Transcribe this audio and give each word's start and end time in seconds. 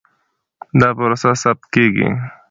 دا 0.79 0.89
پروسه 0.97 1.29
ثبت 1.43 1.63
کېږي. 1.73 2.07